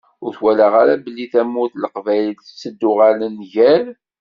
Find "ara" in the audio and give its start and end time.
0.81-0.95